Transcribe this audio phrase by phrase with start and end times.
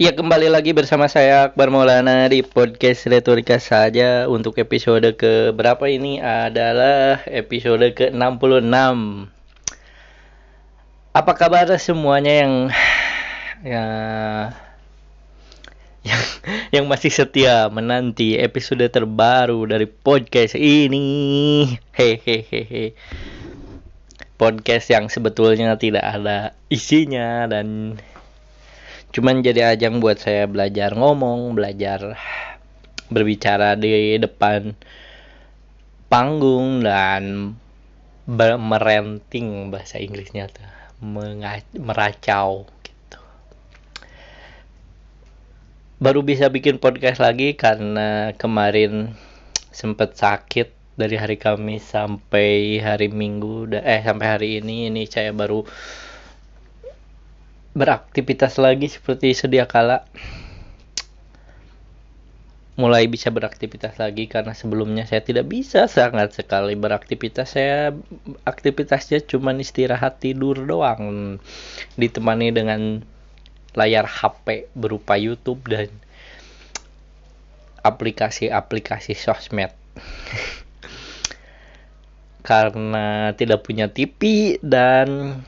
[0.00, 4.24] Ya kembali lagi bersama saya Akbar Maulana di podcast Retorika saja.
[4.24, 8.72] Untuk episode ke berapa ini adalah episode ke-66.
[11.12, 12.54] Apa kabar semuanya yang
[13.60, 13.84] ya
[16.08, 16.22] yang,
[16.72, 21.68] yang masih setia menanti episode terbaru dari podcast ini?
[21.92, 22.96] Hehehe.
[24.40, 28.00] Podcast yang sebetulnya tidak ada isinya dan
[29.12, 32.16] cuman jadi ajang buat saya belajar ngomong belajar
[33.12, 34.72] berbicara di depan
[36.12, 37.56] panggung dan
[38.28, 40.68] merenting bahasa Inggrisnya tuh.
[41.02, 43.20] Meracau gitu.
[45.98, 49.14] Baru bisa bikin podcast lagi karena kemarin
[49.74, 54.92] sempet sakit dari hari Kamis sampai hari Minggu eh sampai hari ini.
[54.92, 55.66] Ini saya baru
[57.72, 60.04] beraktivitas lagi seperti sedia kala
[62.72, 67.52] mulai bisa beraktivitas lagi karena sebelumnya saya tidak bisa sangat sekali beraktivitas.
[67.52, 67.92] Saya
[68.48, 71.36] aktivitasnya cuma istirahat tidur doang
[72.00, 73.04] ditemani dengan
[73.76, 75.92] layar HP berupa YouTube dan
[77.84, 79.72] aplikasi-aplikasi sosmed.
[82.48, 85.38] Karena tidak punya TV dan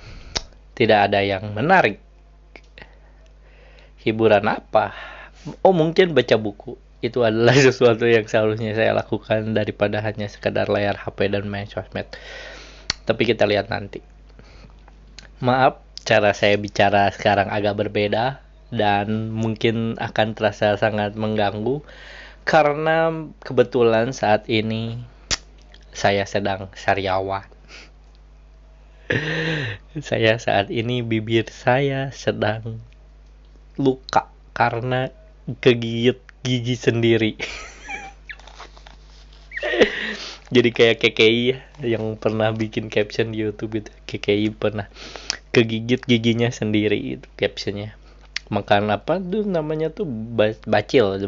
[0.76, 2.03] tidak ada yang menarik
[4.04, 4.92] hiburan apa?
[5.64, 6.76] Oh mungkin baca buku.
[7.00, 12.06] Itu adalah sesuatu yang seharusnya saya lakukan daripada hanya sekedar layar HP dan main sosmed.
[13.08, 14.04] Tapi kita lihat nanti.
[15.40, 21.84] Maaf, cara saya bicara sekarang agak berbeda dan mungkin akan terasa sangat mengganggu
[22.44, 25.00] karena kebetulan saat ini
[25.92, 27.48] saya sedang sariawan.
[30.00, 32.80] saya saat ini bibir saya sedang
[33.76, 35.10] luka karena
[35.60, 37.32] kegigit gigi sendiri.
[40.54, 41.58] Jadi kayak KKI ya,
[41.96, 43.90] yang pernah bikin caption di YouTube itu.
[44.06, 44.86] KKI pernah
[45.50, 47.96] kegigit giginya sendiri itu captionnya.
[48.52, 50.06] Makan apa tuh namanya tuh?
[50.68, 51.18] Bacil.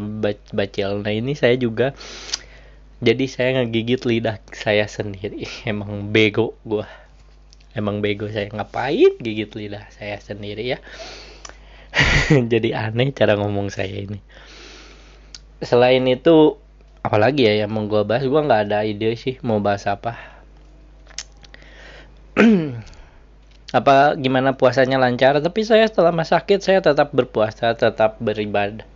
[0.53, 0.89] Bacil.
[1.03, 1.91] Nah ini saya juga
[3.03, 5.43] jadi saya ngegigit lidah saya sendiri.
[5.71, 6.87] Emang bego gua.
[7.75, 8.47] Emang bego saya.
[8.53, 10.79] Ngapain gigit lidah saya sendiri ya
[12.51, 14.19] jadi aneh cara ngomong saya ini.
[15.63, 16.59] Selain itu
[17.01, 20.15] apalagi ya yang mau gue bahas gue nggak ada ide sih mau bahas apa.
[23.67, 28.87] Apa gimana puasanya lancar tapi saya setelah sakit saya tetap berpuasa tetap beribadah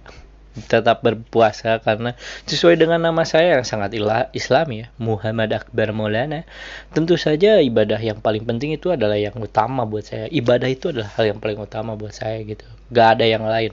[0.51, 2.11] tetap berpuasa karena
[2.43, 3.95] sesuai dengan nama saya yang sangat
[4.35, 6.43] Islam ya Muhammad Akbar Maulana.
[6.91, 10.27] Tentu saja ibadah yang paling penting itu adalah yang utama buat saya.
[10.27, 12.67] Ibadah itu adalah hal yang paling utama buat saya gitu.
[12.91, 13.71] Gak ada yang lain.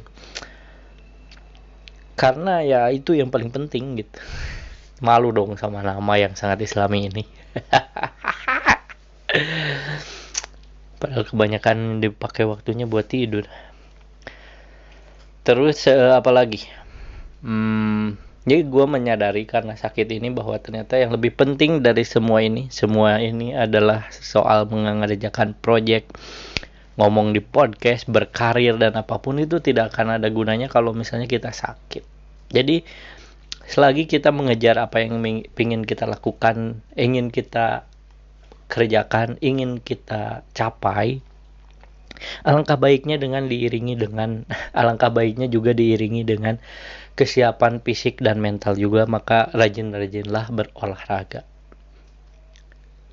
[2.15, 4.19] Karena ya itu yang paling penting gitu.
[5.03, 7.27] Malu dong sama nama yang sangat islami ini.
[10.99, 13.47] Padahal kebanyakan dipakai waktunya buat tidur
[15.49, 16.61] terus uh, apa lagi?
[17.41, 22.69] Hmm, jadi gue menyadari karena sakit ini bahwa ternyata yang lebih penting dari semua ini
[22.69, 26.13] semua ini adalah soal mengerjakan project
[27.01, 31.49] ngomong di podcast berkarir dan apa pun itu tidak akan ada gunanya kalau misalnya kita
[31.49, 32.05] sakit.
[32.53, 32.85] Jadi
[33.65, 35.25] selagi kita mengejar apa yang
[35.57, 37.89] ingin kita lakukan ingin kita
[38.69, 41.25] kerjakan ingin kita capai
[42.43, 44.45] Alangkah baiknya dengan diiringi dengan
[44.79, 46.59] alangkah baiknya juga diiringi dengan
[47.19, 51.43] kesiapan fisik dan mental juga maka rajin-rajinlah berolahraga.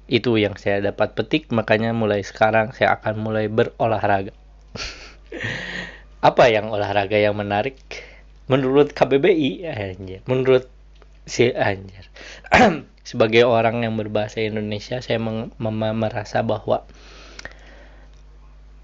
[0.06, 4.34] Itu yang saya dapat petik makanya mulai sekarang saya akan mulai berolahraga.
[6.30, 7.78] Apa yang olahraga yang menarik?
[8.46, 10.70] Menurut KBBI anjir, menurut
[11.26, 12.06] si anjir.
[13.10, 16.86] Sebagai orang yang berbahasa Indonesia saya merasa bahwa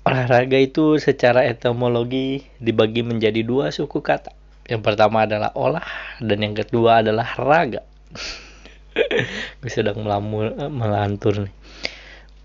[0.02, 4.34] Olahraga itu secara etimologi dibagi menjadi dua suku kata.
[4.66, 5.86] Yang pertama adalah olah
[6.18, 7.86] dan yang kedua adalah raga.
[9.62, 11.54] Gue sedang melamur, melantur nih.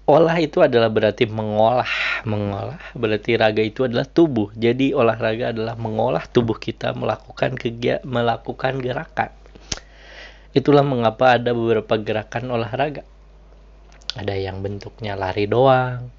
[0.05, 1.89] Olah itu adalah berarti mengolah,
[2.29, 4.53] mengolah berarti raga itu adalah tubuh.
[4.53, 9.33] Jadi olahraga adalah mengolah tubuh kita melakukan kegiatan, melakukan gerakan.
[10.53, 13.01] Itulah mengapa ada beberapa gerakan olahraga.
[14.13, 16.16] Ada yang bentuknya lari doang,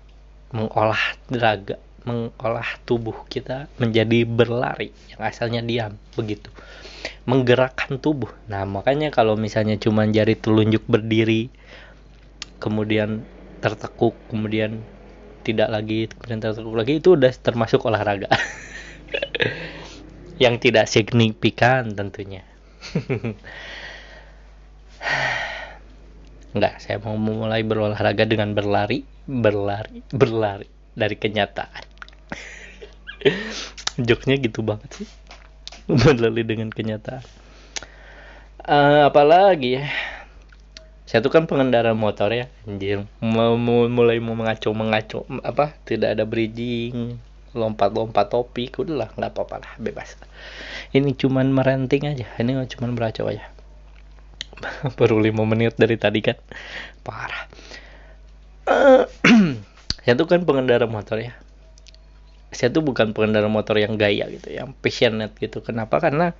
[0.55, 1.75] mengolah raga
[2.07, 6.47] mengolah tubuh kita menjadi berlari yang asalnya diam begitu.
[7.27, 8.31] Menggerakkan tubuh.
[8.47, 11.51] Nah makanya kalau misalnya cuma jari telunjuk berdiri
[12.63, 13.27] kemudian
[13.59, 14.79] tertekuk kemudian
[15.43, 18.31] tidak lagi kemudian tertekuk lagi itu udah termasuk olahraga.
[20.43, 22.47] Yang tidak signifikan tentunya.
[26.55, 31.83] Enggak, saya mau memulai berolahraga dengan berlari, berlari, berlari dari kenyataan.
[33.99, 35.09] Joknya gitu banget sih.
[35.85, 37.23] Berlari dengan kenyataan.
[38.67, 39.85] Uh, apalagi ya?
[41.07, 43.07] Saya tuh kan pengendara motor ya, anjir.
[43.19, 45.71] Mulai mau mengaco mengaco apa?
[45.87, 47.15] Tidak ada bridging,
[47.55, 50.19] lompat-lompat topik, udahlah nggak apa-apa lah, bebas.
[50.91, 53.55] Ini cuman merenting aja, ini cuman beracau aja
[54.97, 56.37] baru lima menit dari tadi kan
[57.05, 57.45] parah
[60.07, 61.35] saya tuh kan pengendara motor ya.
[62.55, 65.59] Saya tuh bukan pengendara motor yang gaya gitu yang passionate gitu.
[65.59, 65.99] Kenapa?
[65.99, 66.31] Karena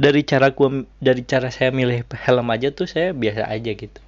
[0.00, 4.00] dari cara gua dari cara saya milih helm aja tuh saya biasa aja gitu.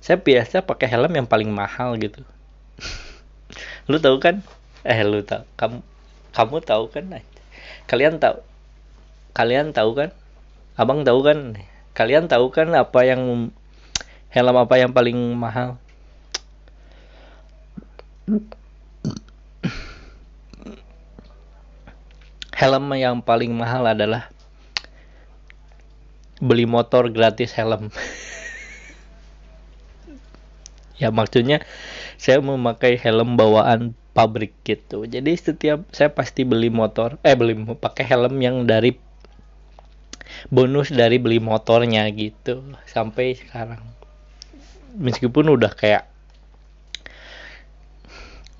[0.00, 2.24] Saya biasa pakai helm yang paling mahal gitu.
[3.92, 4.40] Lu tahu kan?
[4.80, 5.44] Eh lu tahu.
[5.60, 5.84] Kamu
[6.32, 7.04] kamu tahu kan?
[7.84, 8.40] Kalian tahu
[9.36, 10.16] kalian tahu kan?
[10.72, 11.52] Abang tahu kan?
[11.92, 13.52] Kalian tahu kan apa yang
[14.32, 15.76] helm apa yang paling mahal
[22.60, 24.28] helm yang paling mahal adalah
[26.44, 27.88] beli motor gratis helm.
[31.00, 31.64] Ya maksudnya
[32.20, 35.08] saya memakai helm bawaan pabrik gitu.
[35.08, 38.92] Jadi setiap saya pasti beli motor eh beli pakai helm yang dari
[40.52, 43.80] bonus dari beli motornya gitu sampai sekarang.
[45.00, 46.09] Meskipun udah kayak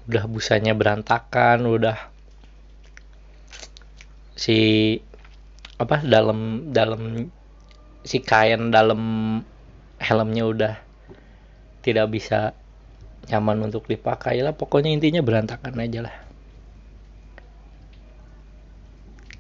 [0.09, 1.97] udah busanya berantakan udah
[4.39, 4.59] si
[5.77, 7.29] apa dalam dalam
[8.05, 9.01] si kain dalam
[10.01, 10.75] helmnya udah
[11.85, 12.57] tidak bisa
[13.29, 14.57] nyaman untuk dipakai lah.
[14.57, 16.17] Pokoknya intinya berantakan aja lah.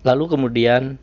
[0.00, 0.96] Lalu kemudian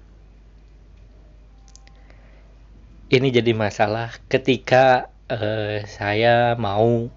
[3.08, 7.08] ini jadi masalah ketika uh, saya mau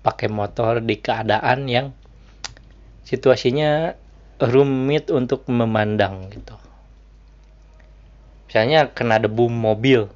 [0.00, 1.92] pakai motor di keadaan yang
[3.04, 3.92] situasinya
[4.40, 6.56] rumit untuk memandang gitu.
[8.48, 10.08] Misalnya kena debu mobil,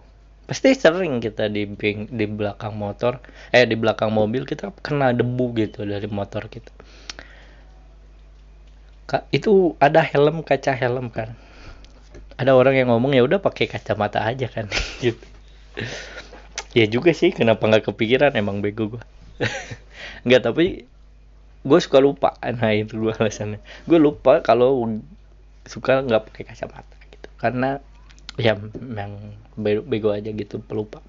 [0.49, 1.69] pasti sering kita di
[2.09, 3.21] di belakang motor,
[3.53, 6.73] eh di belakang mobil kita kena debu gitu dari motor kita.
[9.31, 11.37] Itu ada helm kaca helm kan.
[12.35, 14.67] Ada orang yang ngomong ya udah pakai kacamata aja kan.
[15.05, 15.23] Gitu.
[16.75, 18.35] Ya juga sih kenapa nggak kepikiran?
[18.35, 19.03] Emang bego gue
[20.27, 20.87] nggak tapi
[21.65, 22.37] gue suka lupa.
[22.45, 23.59] Nah itu dua alasannya.
[23.89, 24.85] Gue lupa kalau
[25.65, 27.29] suka nggak pakai kacamata gitu.
[27.41, 27.81] Karena
[28.37, 31.01] ya memang bego aja gitu pelupa.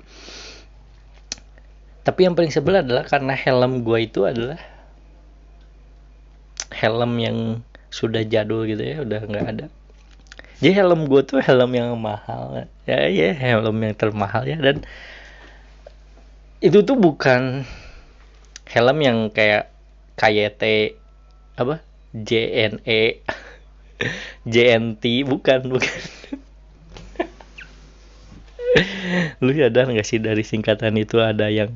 [2.06, 4.62] Tapi yang paling sebel adalah karena helm gue itu adalah
[6.70, 7.38] helm yang
[7.90, 9.68] sudah jadul gitu ya udah nggak ada.
[10.62, 12.70] Jadi helm gue tuh helm yang mahal.
[12.88, 14.56] Ya ya helm yang termahal ya.
[14.56, 14.86] Dan
[16.64, 17.68] itu tuh bukan
[18.70, 19.72] helm yang kayak
[20.16, 20.96] KYT
[21.56, 21.84] apa?
[22.16, 23.20] JNE
[24.54, 26.00] JNT bukan bukan.
[29.44, 31.76] Lu ada nggak sih dari singkatan itu ada yang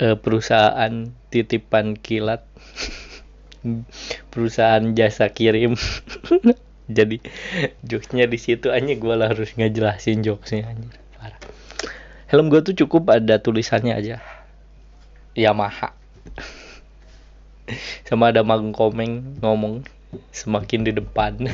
[0.00, 2.44] uh, perusahaan titipan kilat?
[4.32, 5.74] Perusahaan jasa kirim.
[6.86, 7.18] Jadi
[7.82, 10.86] jokesnya di situ aja gue harus ngejelasin jokesnya aja
[11.18, 11.40] parah
[12.26, 14.18] helm gue tuh cukup ada tulisannya aja.
[15.38, 15.94] Yamaha.
[18.08, 19.86] Sama ada mang komeng ngomong
[20.34, 21.46] semakin di depan.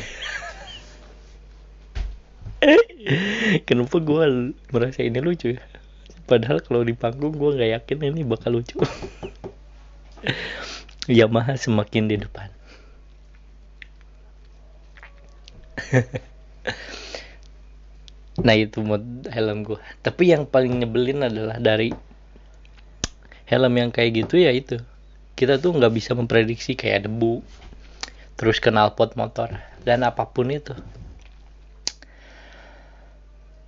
[3.66, 5.62] Kenapa gue merasa ini lucu ya?
[6.30, 8.78] Padahal kalau di panggung gue nggak yakin ini bakal lucu.
[11.10, 12.48] Yamaha semakin di depan.
[18.40, 19.76] Nah itu mod helm gue.
[20.00, 21.92] Tapi yang paling nyebelin adalah dari
[23.44, 24.80] helm yang kayak gitu ya itu.
[25.36, 27.44] Kita tuh nggak bisa memprediksi kayak debu,
[28.40, 29.52] terus kenal pot motor
[29.84, 30.72] dan apa pun itu.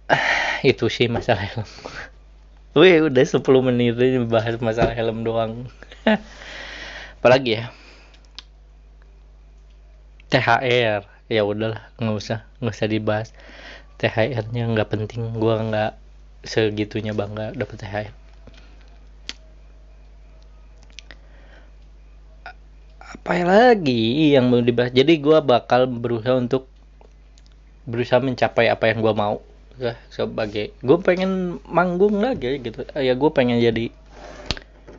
[0.65, 1.69] itu sih masalah helm.
[2.79, 5.69] Wih udah 10 menit ini bahas masalah helm doang.
[7.25, 7.73] apalagi ya
[10.29, 13.29] THR ya udahlah nggak usah nggak usah dibahas
[14.01, 15.35] THR-nya nggak penting.
[15.37, 15.93] Gue nggak
[16.45, 18.25] segitunya bangga dapat THR
[23.25, 24.93] apa lagi yang mau dibahas?
[24.93, 26.69] Jadi gue bakal berusaha untuk
[27.89, 29.41] berusaha mencapai apa yang gue mau.
[30.13, 32.85] Sebagai gue pengen manggung lagi gitu.
[32.93, 33.89] Ya gue pengen jadi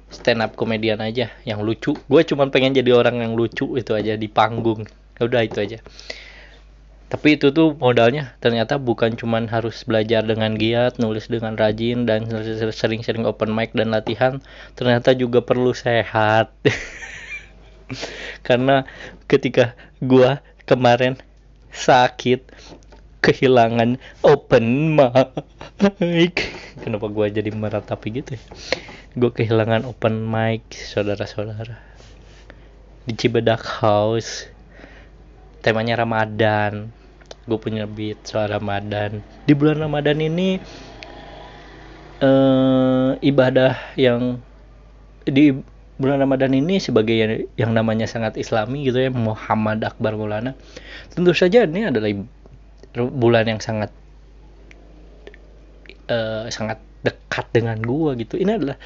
[0.10, 1.94] stand up komedian aja yang lucu.
[2.10, 4.90] Gue cuma pengen jadi orang yang lucu itu aja di panggung.
[5.22, 5.78] Udah itu aja
[7.16, 12.28] tapi itu tuh modalnya ternyata bukan cuman harus belajar dengan giat nulis dengan rajin dan
[12.76, 14.44] sering-sering open mic dan latihan
[14.76, 16.52] ternyata juga perlu sehat.
[18.48, 18.84] Karena
[19.32, 21.16] ketika gua kemarin
[21.72, 22.52] sakit
[23.24, 26.52] kehilangan open mic.
[26.84, 28.44] Kenapa gua jadi meratapi gitu ya?
[29.16, 31.80] Gue kehilangan open mic saudara-saudara.
[33.08, 34.52] Di Cibedak House
[35.64, 37.05] temanya Ramadan
[37.46, 39.22] gue punya beat soal Ramadan.
[39.46, 40.58] Di bulan Ramadan ini
[42.22, 44.42] eh, ibadah yang
[45.26, 45.54] di
[45.96, 50.54] bulan Ramadan ini sebagai yang, yang namanya sangat islami gitu ya Muhammad Akbar Maulana.
[51.12, 52.12] Tentu saja ini adalah
[52.96, 53.92] bulan yang sangat
[56.12, 58.36] uh, sangat dekat dengan gua gitu.
[58.36, 58.78] Ini adalah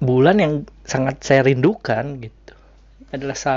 [0.00, 0.52] bulan yang
[0.84, 2.54] sangat saya rindukan gitu.
[3.12, 3.54] Adalah sa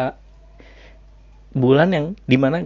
[1.51, 2.63] bulan yang di mana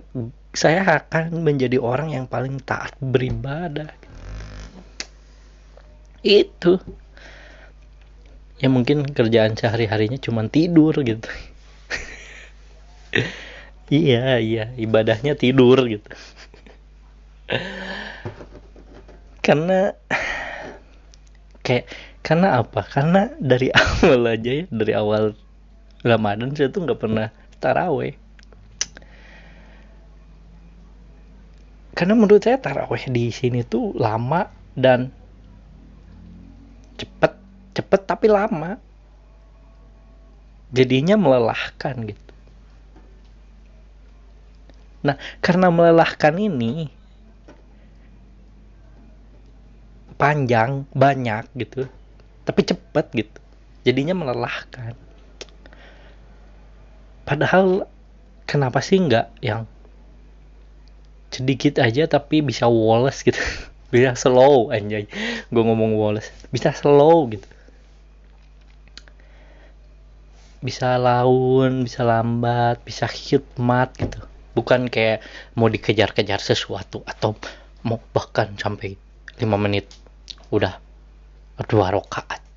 [0.54, 3.90] saya akan menjadi orang yang paling taat beribadah.
[6.22, 6.78] Itu.
[8.62, 11.28] Ya mungkin kerjaan sehari harinya cuma tidur gitu.
[13.94, 16.08] Iya iya ibadahnya tidur gitu.
[19.44, 19.94] Karena
[21.62, 21.86] kayak
[22.26, 22.82] karena apa?
[22.90, 25.38] Karena dari awal aja ya dari awal
[26.02, 27.30] Ramadan saya tuh nggak pernah
[27.62, 28.23] taraweh
[32.04, 35.08] karena menurut saya taraweh di sini tuh lama dan
[37.00, 37.32] cepet
[37.72, 38.76] cepet tapi lama.
[40.76, 42.34] Jadinya melelahkan gitu.
[45.08, 46.92] Nah karena melelahkan ini
[50.20, 51.88] panjang banyak gitu
[52.44, 53.40] tapi cepet gitu.
[53.88, 54.92] Jadinya melelahkan.
[57.24, 57.88] Padahal
[58.44, 59.64] kenapa sih nggak yang
[61.34, 63.40] sedikit aja tapi bisa woles gitu.
[63.94, 65.06] Bisa slow anjay.
[65.54, 66.34] Gue ngomong woles.
[66.50, 67.46] Bisa slow gitu.
[70.66, 74.18] Bisa laun bisa lambat bisa hikmat gitu.
[74.58, 75.22] Bukan kayak
[75.54, 77.38] mau dikejar-kejar sesuatu atau
[77.86, 78.98] mau bahkan sampai
[79.38, 79.86] 5 menit
[80.50, 80.82] udah
[81.70, 82.42] dua rakaat.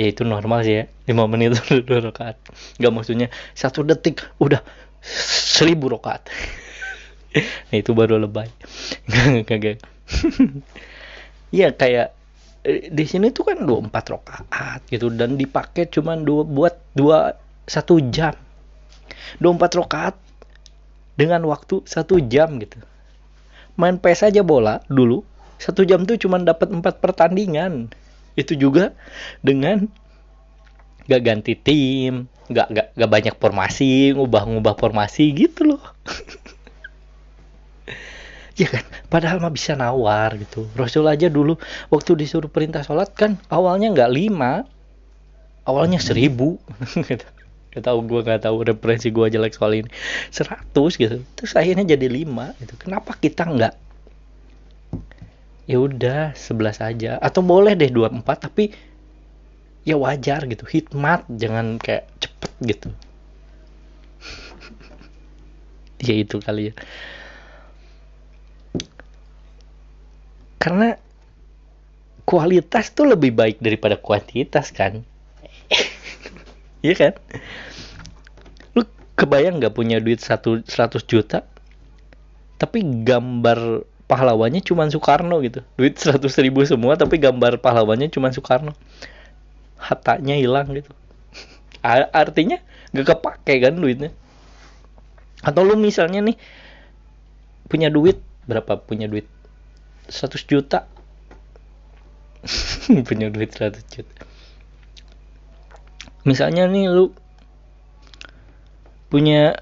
[0.00, 0.84] Ya itu normal sih ya.
[1.06, 2.36] 5 menit udah dua rakaat.
[2.82, 4.64] Nggak maksudnya satu detik udah
[5.04, 6.28] seribu rokat
[7.34, 8.50] nah, itu baru lebay.
[9.48, 9.82] Kagak.
[11.50, 12.14] Iya kayak
[12.66, 17.34] eh, di sini tuh kan dua empat rokaat gitu dan dipakai cuman dua buat dua
[17.66, 18.34] satu jam.
[19.38, 20.14] dua empat rokaat
[21.14, 22.78] dengan waktu satu jam gitu.
[23.78, 25.22] Main PS aja bola dulu
[25.60, 27.90] satu jam tuh cuman dapat empat pertandingan.
[28.34, 28.94] Itu juga
[29.42, 29.90] dengan
[31.10, 35.82] gak ganti tim nggak nggak nggak banyak formasi ngubah-ngubah formasi gitu loh.
[38.58, 38.84] Ya kan?
[39.08, 40.68] Padahal mah bisa nawar gitu.
[40.76, 41.56] Rasul aja dulu
[41.88, 44.68] waktu disuruh perintah sholat kan awalnya nggak lima
[45.64, 46.60] awalnya seribu.
[47.08, 47.24] Gitu
[47.78, 49.90] tahu gue gak tahu referensi gue jelek soal ini.
[50.34, 51.22] Seratus gitu.
[51.38, 52.74] Terus akhirnya jadi lima gitu.
[52.74, 53.74] Kenapa kita nggak?
[55.70, 57.22] Ya udah sebelas aja.
[57.22, 58.74] Atau boleh deh dua empat tapi
[59.84, 62.88] ya wajar gitu hikmat jangan kayak cepet gitu.
[66.00, 66.74] Ya itu kali ya.
[70.56, 70.96] Karena
[72.24, 75.04] kualitas tuh lebih baik daripada kuantitas kan?
[76.80, 77.12] Iya kan?
[78.72, 81.44] Lu kebayang nggak punya duit satu 100 juta
[82.56, 85.60] tapi gambar pahlawannya cuma Soekarno gitu?
[85.76, 88.72] Duit 100 ribu semua tapi gambar pahlawannya cuma Soekarno
[89.80, 90.92] hatanya hilang gitu.
[92.20, 92.60] Artinya
[92.92, 94.12] gak kepake kan duitnya.
[95.40, 96.36] Atau lu misalnya nih
[97.66, 99.24] punya duit berapa punya duit?
[100.10, 100.90] 100 juta.
[103.08, 104.24] Punya duit 100 juta.
[106.26, 107.12] Misalnya nih lu
[109.12, 109.60] punya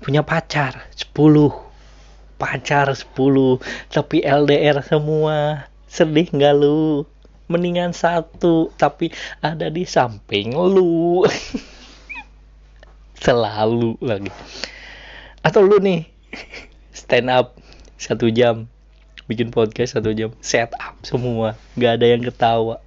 [0.00, 1.14] punya pacar 10
[2.36, 3.14] pacar 10
[3.88, 5.70] tapi LDR semua.
[5.88, 7.06] Sedih nggak lu
[7.54, 11.22] mendingan satu tapi ada di samping lu.
[13.24, 14.34] Selalu lagi.
[15.46, 16.10] Atau lu nih
[16.90, 17.54] stand up
[17.94, 18.66] satu jam
[19.30, 21.54] bikin podcast satu jam set up semua.
[21.78, 22.82] Nggak ada yang ketawa.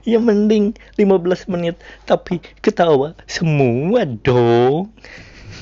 [0.00, 1.76] Ya mending 15 menit
[2.08, 4.88] tapi ketawa semua dong.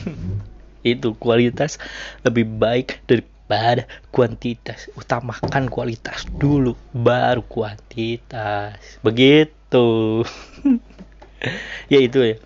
[0.87, 1.83] Itu kualitas
[2.23, 9.01] lebih baik dari pada kuantitas utamakan kualitas dulu baru kuantitas.
[9.03, 9.89] Begitu.
[11.87, 12.37] Ya itu ya.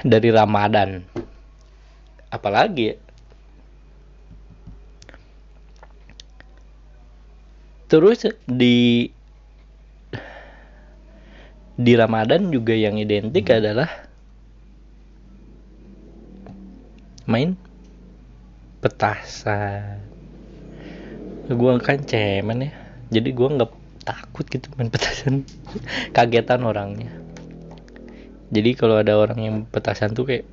[0.00, 1.04] Dari Ramadan.
[2.32, 2.96] Apalagi ya?
[7.92, 9.12] Terus di
[11.76, 14.08] di Ramadan juga yang identik adalah
[17.28, 17.60] main
[18.78, 20.02] petasan.
[21.48, 22.72] Gua kan cemen ya
[23.08, 23.72] jadi gua nggak
[24.04, 25.48] takut gitu main petasan.
[26.16, 27.08] Kagetan orangnya.
[28.48, 30.44] Jadi kalau ada orang yang petasan tuh kayak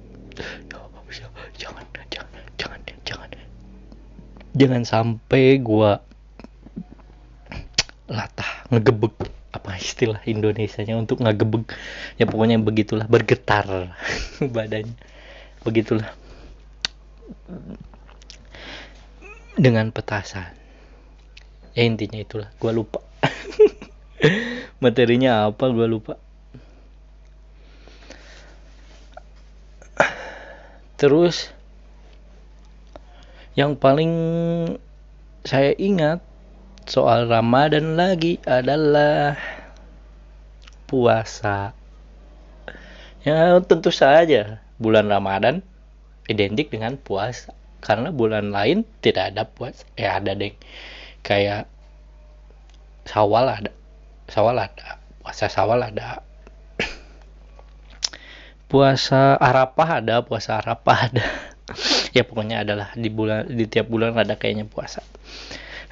[1.55, 3.29] jangan jangan jangan jangan.
[4.55, 5.99] Jangan sampai gua
[8.07, 9.15] latah ngegebek
[9.55, 11.75] apa istilah Indonesianya untuk ngegebek.
[12.19, 13.91] Ya pokoknya begitulah bergetar
[14.55, 14.95] badannya.
[15.63, 16.11] Begitulah
[19.55, 20.51] dengan petasan.
[21.75, 22.51] Ya intinya itulah.
[22.59, 22.99] Gua lupa.
[24.83, 25.65] Materinya apa?
[25.71, 26.15] Gua lupa.
[30.95, 31.51] Terus
[33.55, 34.11] yang paling
[35.43, 36.23] saya ingat
[36.87, 39.35] soal Ramadan lagi adalah
[40.87, 41.75] puasa.
[43.27, 45.59] Ya tentu saja bulan Ramadan
[46.31, 47.51] identik dengan puasa
[47.85, 49.85] karena bulan lain tidak ada puasa.
[49.93, 50.57] Eh ada deh
[51.21, 51.69] kayak
[53.05, 53.71] Sawal ada.
[54.25, 54.97] Sawal ada.
[55.21, 56.25] Puasa Sawal ada.
[58.73, 61.25] puasa Arafah ada, puasa Arafah ada.
[62.17, 65.05] ya pokoknya adalah di bulan di tiap bulan ada kayaknya puasa.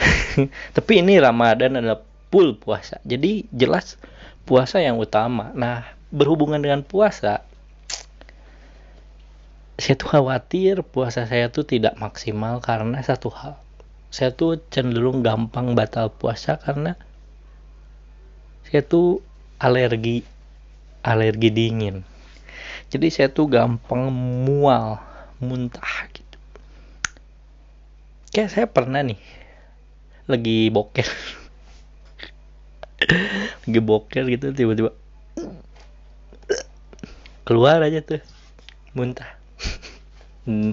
[0.75, 2.01] Tapi ini Ramadan adalah
[2.33, 2.97] full puasa.
[3.05, 4.01] Jadi jelas
[4.50, 5.53] puasa yang utama.
[5.53, 7.45] Nah, berhubungan dengan puasa,
[9.74, 13.58] saya tuh khawatir puasa saya tuh tidak maksimal karena satu hal.
[14.13, 16.94] Saya tuh cenderung gampang batal puasa karena
[18.70, 19.25] saya tuh
[19.58, 20.22] alergi
[21.01, 22.06] alergi dingin.
[22.93, 24.13] Jadi saya tuh gampang
[24.45, 25.02] mual,
[25.41, 26.38] muntah gitu.
[28.30, 29.17] Kayak saya pernah nih
[30.24, 31.04] lagi boker
[33.67, 34.95] lagi boker gitu tiba-tiba
[37.43, 38.24] keluar aja tuh
[38.95, 39.42] muntah
[40.45, 40.71] hmm,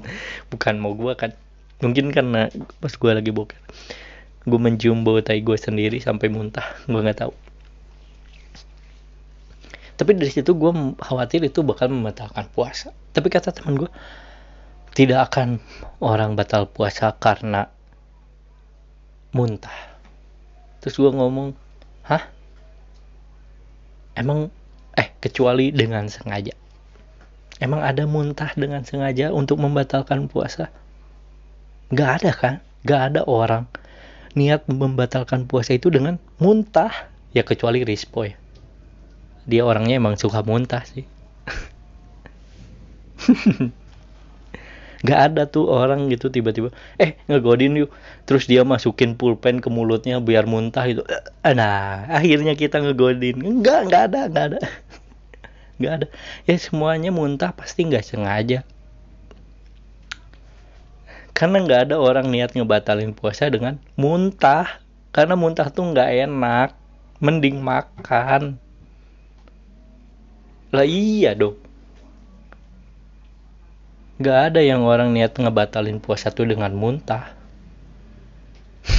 [0.52, 1.34] bukan mau gua kan.
[1.80, 3.56] Mungkin karena pas gua lagi boker
[4.48, 6.64] gua mencium bau tai gua sendiri sampai muntah.
[6.88, 7.34] Gua nggak tahu.
[10.00, 12.88] Tapi dari situ gue khawatir itu bakal membatalkan puasa.
[13.12, 13.90] Tapi kata teman gue
[14.96, 15.60] tidak akan
[16.00, 17.68] orang batal puasa karena
[19.36, 19.76] muntah.
[20.80, 21.52] Terus gue ngomong
[22.08, 22.32] hah?
[24.16, 24.48] Emang
[24.96, 26.56] eh kecuali dengan sengaja
[27.60, 30.72] emang ada muntah dengan sengaja untuk membatalkan puasa?
[31.92, 33.68] Gak ada kan Gak ada orang
[34.32, 37.12] niat membatalkan puasa itu dengan muntah.
[37.36, 38.34] Ya kecuali Rispo ya.
[39.44, 41.04] Dia orangnya emang suka muntah sih.
[45.06, 47.92] Gak ada tuh orang gitu tiba-tiba eh ngegodin yuk.
[48.24, 51.04] Terus dia masukin pulpen ke mulutnya biar muntah itu
[51.44, 53.44] eh, nah akhirnya kita ngegodin.
[53.44, 54.60] Enggak enggak ada enggak ada
[55.80, 56.06] enggak ada.
[56.44, 58.62] Ya semuanya muntah pasti nggak sengaja.
[61.32, 64.84] Karena nggak ada orang niat ngebatalin puasa dengan muntah.
[65.10, 66.76] Karena muntah tuh nggak enak.
[67.24, 68.60] Mending makan.
[70.70, 71.58] Lah iya dong.
[74.20, 77.32] Gak ada yang orang niat ngebatalin puasa tuh dengan muntah.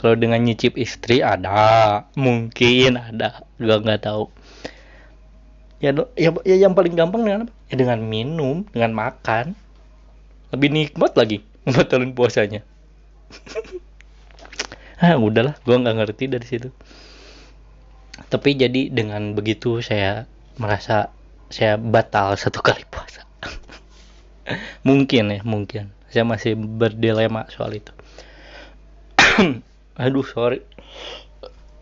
[0.00, 4.32] Kalau dengan nyicip istri ada, mungkin ada, gua nggak tahu.
[5.78, 7.52] Ya, ya, ya yang paling gampang dengan apa?
[7.70, 9.54] Ya dengan minum, dengan makan.
[10.50, 12.66] Lebih nikmat lagi ngebatalin puasanya.
[15.04, 16.68] ah udahlah, gua nggak ngerti dari situ.
[18.26, 20.26] Tapi jadi dengan begitu saya
[20.58, 21.14] merasa
[21.48, 23.24] saya batal satu kali puasa
[24.84, 27.92] mungkin ya mungkin saya masih berdilema soal itu
[30.02, 30.64] aduh sorry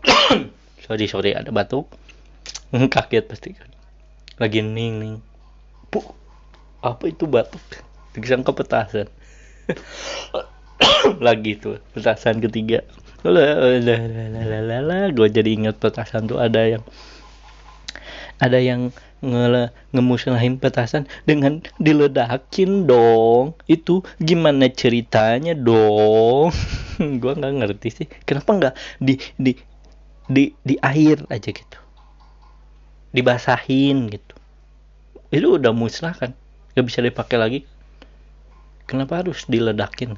[0.85, 1.87] sorry sorry ada batuk
[2.93, 3.71] kaget pasti kan
[4.37, 5.15] lagi ning ning.
[6.85, 7.61] Apa itu batuk?
[8.13, 9.09] Disangka petasan.
[11.25, 12.85] Lagi tuh petasan ketiga.
[13.25, 16.85] Lah gue jadi ingat petasan tuh ada yang
[18.37, 18.93] ada yang
[19.25, 23.57] nge ngemusnahin petasan dengan diledakin dong.
[23.65, 26.53] Itu gimana ceritanya dong?
[27.21, 28.07] Gua nggak ngerti sih.
[28.29, 29.57] Kenapa nggak di di
[30.29, 31.86] di di air aja gitu
[33.17, 34.35] dibasahin gitu.
[35.33, 36.37] Itu udah musnah kan?
[36.77, 37.59] Nggak bisa dipakai lagi.
[38.85, 40.13] Kenapa harus diledakin?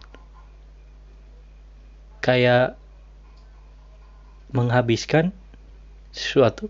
[2.19, 2.75] Kayak
[4.51, 5.31] menghabiskan
[6.11, 6.67] sesuatu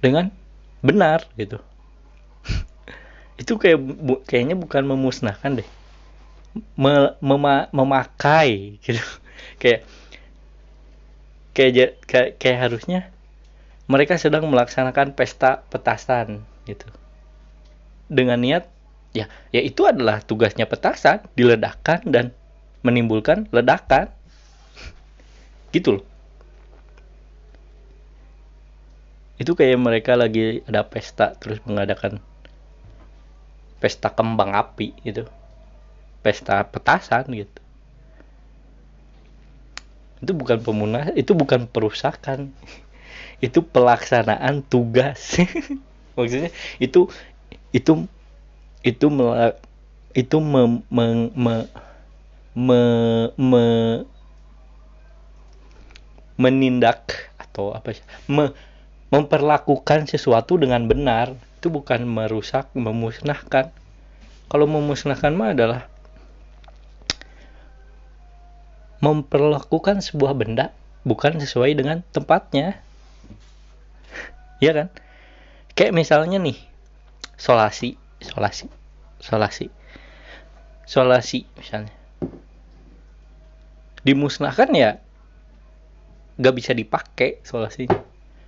[0.00, 0.32] dengan
[0.80, 1.60] benar gitu.
[3.40, 5.68] Itu kayak bu, kayaknya bukan memusnahkan deh.
[6.74, 8.98] Me, mema, memakai gitu.
[9.60, 9.84] Kayak
[11.52, 13.12] kayak kayak, kayak harusnya
[13.90, 16.86] mereka sedang melaksanakan pesta petasan gitu.
[18.06, 18.70] Dengan niat
[19.10, 22.30] ya ya itu adalah tugasnya petasan diledakkan dan
[22.86, 24.06] menimbulkan ledakan.
[25.74, 26.04] Gitu loh.
[29.42, 32.22] Itu kayak mereka lagi ada pesta terus mengadakan
[33.82, 35.26] pesta kembang api gitu.
[36.22, 37.58] Pesta petasan gitu.
[40.22, 42.54] Itu bukan pemunah itu bukan perusakan
[43.40, 45.40] itu pelaksanaan tugas.
[46.16, 47.08] Maksudnya itu
[47.72, 47.92] itu
[48.84, 49.06] itu
[50.12, 51.54] itu me, me, me,
[52.52, 52.82] me,
[53.36, 53.66] me,
[56.36, 58.04] menindak atau apa sih?
[58.28, 58.52] Me,
[59.08, 61.32] memperlakukan sesuatu dengan benar.
[61.60, 63.72] Itu bukan merusak memusnahkan.
[64.50, 65.86] Kalau memusnahkan mah adalah
[69.00, 70.76] memperlakukan sebuah benda
[71.08, 72.84] bukan sesuai dengan tempatnya
[74.60, 74.88] ya kan?
[75.74, 76.56] Kayak misalnya nih
[77.40, 78.68] solasi solasi
[79.18, 79.72] solasi
[80.84, 81.94] solasi misalnya.
[84.04, 85.00] Dimusnahkan ya
[86.40, 88.00] gak bisa dipakai solasinya.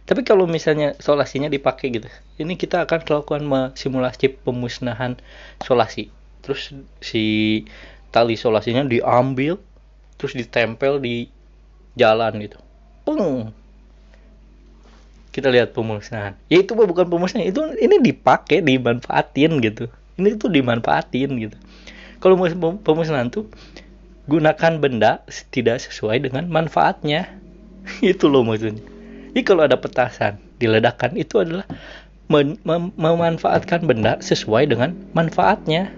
[0.02, 3.42] Tapi kalau misalnya solasinya dipakai gitu ini kita akan melakukan
[3.76, 5.16] simulasi pemusnahan
[5.64, 6.12] solasi.
[6.42, 7.24] Terus si
[8.12, 9.56] tali solasinya diambil
[10.20, 11.30] terus ditempel di
[11.96, 12.58] jalan gitu.
[13.06, 13.54] Pung
[15.32, 19.88] kita lihat pemusnahan ya itu bukan pemusnahan itu ini dipakai dimanfaatin gitu
[20.20, 21.56] ini tuh dimanfaatin gitu
[22.20, 22.38] kalau
[22.84, 23.48] pemusnahan tuh
[24.28, 27.26] gunakan benda tidak sesuai dengan manfaatnya
[28.04, 28.92] itu loh maksudnya
[29.32, 31.64] jadi kalau ada petasan diledakkan itu adalah
[32.28, 35.88] mem mem memanfaatkan benda sesuai dengan manfaatnya.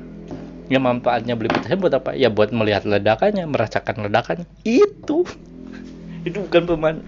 [0.70, 2.14] Ya manfaatnya beli petasan buat apa?
[2.14, 4.46] Ya buat melihat ledakannya, merasakan ledakannya.
[4.62, 5.26] Itu.
[6.26, 6.62] Itu bukan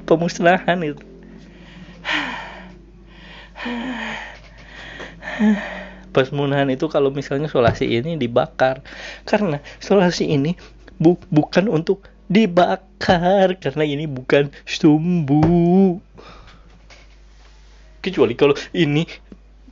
[0.05, 1.01] pemusnahan itu.
[6.15, 8.81] Pemusnahan itu kalau misalnya solasi ini dibakar.
[9.29, 10.57] Karena solasi ini
[10.97, 13.61] bu bukan untuk dibakar.
[13.61, 16.01] Karena ini bukan sumbu.
[18.01, 19.05] Kecuali kalau ini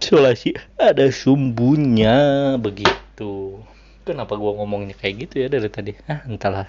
[0.03, 3.63] solasi ada sumbunya begitu.
[4.05, 5.97] Kenapa gua ngomongnya kayak gitu ya dari tadi?
[6.05, 6.69] Ah entahlah.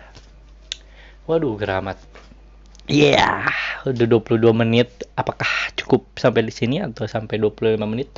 [1.27, 1.97] Waduh keramat
[2.85, 5.09] Iya, yeah, udah 22 menit.
[5.17, 8.09] Apakah cukup sampai di sini atau sampai 25 menit?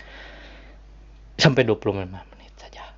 [1.36, 2.96] Sampai 25 menit saja.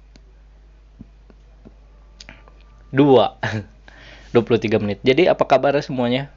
[2.93, 3.35] Dua.
[4.29, 4.99] 23 menit.
[5.01, 6.29] Jadi apa kabar semuanya?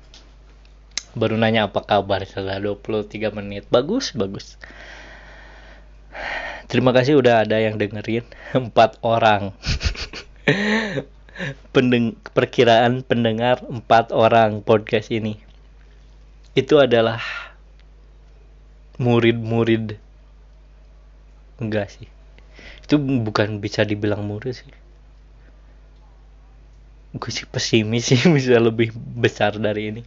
[1.12, 3.68] Baru nanya apa kabar setelah 23 menit.
[3.68, 4.56] Bagus, bagus.
[6.72, 8.24] Terima kasih udah ada yang dengerin.
[8.56, 9.52] Empat orang.
[11.76, 15.40] Pendeng perkiraan pendengar empat orang podcast ini.
[16.52, 17.24] Itu adalah
[19.00, 19.96] murid-murid.
[21.62, 22.08] Enggak sih.
[22.84, 24.72] Itu bukan bisa dibilang murid sih.
[27.16, 30.02] Gue sih pesimis sih bisa lebih besar dari ini.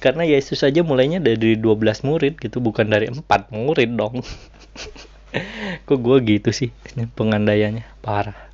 [0.00, 4.24] Karena Yesus saja mulainya dari 12 murid gitu bukan dari empat murid dong.
[5.86, 6.72] Kok gue gitu sih
[7.14, 7.84] pengandaiannya?
[8.00, 8.48] Parah.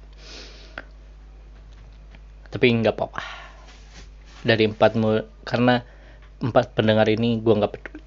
[2.51, 3.23] Tapi nggak apa-apa.
[4.43, 5.87] Dari empat murid karena
[6.43, 8.06] empat pendengar ini gue nggak peduli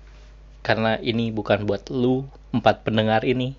[0.62, 3.56] karena ini bukan buat lu empat pendengar ini.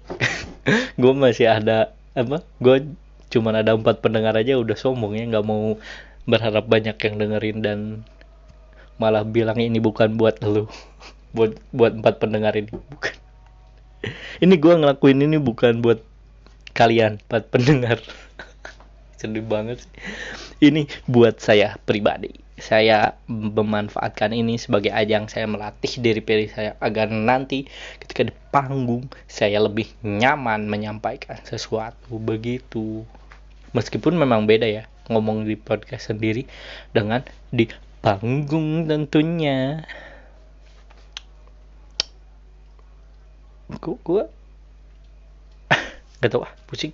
[1.01, 2.91] Gue masih ada apa gue
[3.31, 5.79] cuman ada empat pendengar aja udah sombong ya nggak mau
[6.27, 7.79] berharap banyak yang dengerin dan
[8.99, 10.67] malah bilang ini bukan buat lu.
[11.31, 13.15] Buat buat empat pendengar ini bukan.
[14.43, 16.03] Ini gue ngelakuin ini bukan buat
[16.75, 18.03] kalian empat pendengar.
[19.15, 19.93] Sedih banget sih.
[20.59, 27.09] Ini buat saya pribadi saya memanfaatkan ini sebagai ajang saya melatih diri diri saya agar
[27.09, 27.65] nanti
[27.99, 32.21] ketika di panggung saya lebih nyaman menyampaikan sesuatu.
[32.21, 33.03] Begitu.
[33.73, 36.45] Meskipun memang beda ya ngomong di podcast sendiri
[36.93, 37.67] dengan di
[38.05, 39.83] panggung tentunya.
[43.81, 44.25] Gua, gua?
[46.21, 46.93] Gak tau ah pusing.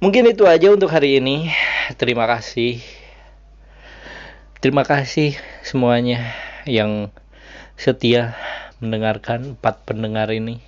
[0.00, 1.52] Mungkin itu aja untuk hari ini.
[2.00, 3.03] Terima kasih
[4.60, 6.34] terima kasih semuanya
[6.68, 7.10] yang
[7.74, 8.36] setia
[8.78, 10.62] mendengarkan empat pendengar ini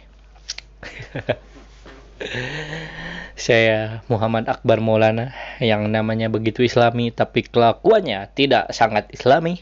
[3.37, 9.61] Saya Muhammad Akbar Maulana yang namanya begitu islami tapi kelakuannya tidak sangat islami.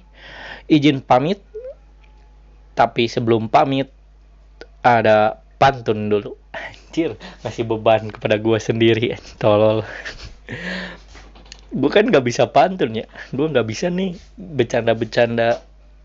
[0.70, 1.42] Izin pamit.
[2.74, 3.86] tapi sebelum pamit
[4.82, 7.14] ada pantun dulu anjir
[7.46, 9.86] ngasih beban kepada gua sendiri tolol
[11.74, 13.06] gue kan nggak bisa pantun ya.
[13.34, 15.58] Gue nggak bisa nih bercanda-bercanda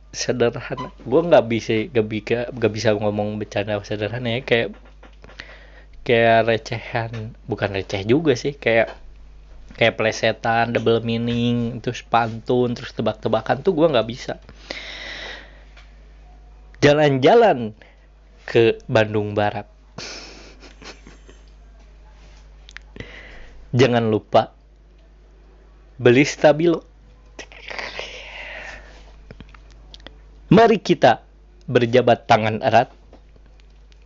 [0.09, 0.89] sederhana.
[1.05, 4.43] Gue nggak bisa gak bisa gak bisa ngomong bercanda sederhana ya.
[4.43, 4.73] Kayak
[6.01, 7.37] kayak recehan.
[7.45, 8.97] Bukan receh juga sih kayak
[9.77, 14.41] kayak plesetan double meaning terus pantun terus tebak-tebakan tuh gue nggak bisa.
[16.81, 17.77] Jalan-jalan
[18.49, 19.69] ke Bandung Barat.
[23.79, 24.58] Jangan lupa
[25.99, 26.81] beli stabilo.
[30.49, 31.21] Mari kita
[31.69, 32.89] berjabat tangan erat.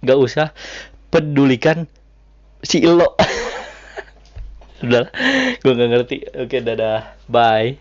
[0.03, 0.51] Gak usah
[1.07, 1.87] pedulikan
[2.59, 3.15] si Ilo
[4.83, 5.07] udah
[5.63, 6.17] gue gak ngerti.
[6.35, 7.15] Oke dadah.
[7.31, 7.79] Bye